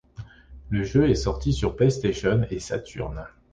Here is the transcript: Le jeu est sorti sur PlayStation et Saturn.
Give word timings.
Le 0.71 0.81
jeu 0.83 1.07
est 1.11 1.13
sorti 1.13 1.53
sur 1.53 1.75
PlayStation 1.75 2.43
et 2.49 2.59
Saturn. 2.59 3.27